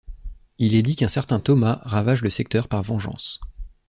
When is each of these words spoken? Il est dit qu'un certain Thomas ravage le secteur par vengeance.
Il 0.57 0.73
est 0.73 0.81
dit 0.81 0.95
qu'un 0.95 1.07
certain 1.07 1.39
Thomas 1.39 1.79
ravage 1.83 2.23
le 2.23 2.31
secteur 2.31 2.67
par 2.67 2.81
vengeance. 2.81 3.39